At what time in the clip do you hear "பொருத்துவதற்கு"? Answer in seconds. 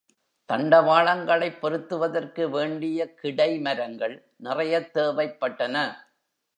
1.59-2.49